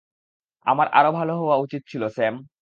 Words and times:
আমার 0.67 0.87
আরও 0.93 1.11
ভালো 1.11 1.33
হওয়া 1.41 1.55
উচিত 1.57 1.81
ছিল, 1.91 2.03
স্যাম। 2.09 2.35